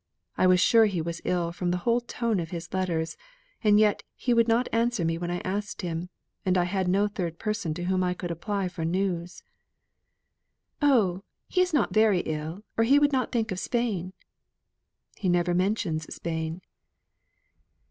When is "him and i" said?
5.83-6.63